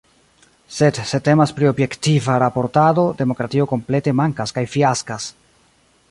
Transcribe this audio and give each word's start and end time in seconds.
Sed 0.75 0.99
se 1.09 1.17
temas 1.27 1.51
pri 1.57 1.67
objektiva 1.71 2.37
raportado, 2.43 3.03
demokratio 3.19 3.67
komplete 3.73 4.15
mankas 4.21 4.55
kaj 4.59 4.65
fiaskas. 4.77 5.29